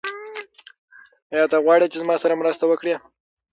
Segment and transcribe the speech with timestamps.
[1.33, 2.95] آیا ته غواړې چې زما سره مرسته وکړې؟